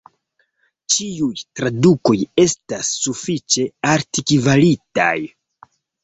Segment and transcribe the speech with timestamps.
[0.93, 5.13] Ĉiuj tradukoj estas sufiĉe altkvalitaj.